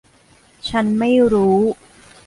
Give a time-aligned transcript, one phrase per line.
[0.69, 1.59] ฉันไม่รู้